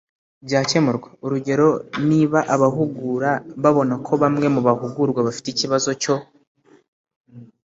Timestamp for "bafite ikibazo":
5.27-5.89